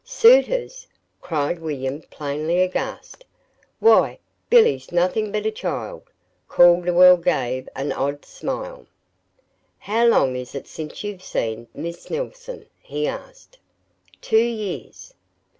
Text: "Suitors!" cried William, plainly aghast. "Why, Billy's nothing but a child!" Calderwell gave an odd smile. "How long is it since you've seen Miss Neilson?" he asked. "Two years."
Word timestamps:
"Suitors!" 0.03 0.87
cried 1.21 1.59
William, 1.59 2.01
plainly 2.09 2.59
aghast. 2.61 3.23
"Why, 3.79 4.17
Billy's 4.49 4.91
nothing 4.91 5.31
but 5.31 5.45
a 5.45 5.51
child!" 5.51 6.09
Calderwell 6.47 7.17
gave 7.17 7.69
an 7.75 7.91
odd 7.91 8.25
smile. 8.25 8.87
"How 9.77 10.07
long 10.07 10.35
is 10.35 10.55
it 10.55 10.65
since 10.67 11.03
you've 11.03 11.21
seen 11.21 11.67
Miss 11.75 12.09
Neilson?" 12.09 12.65
he 12.79 13.05
asked. 13.07 13.59
"Two 14.21 14.37
years." 14.43 15.13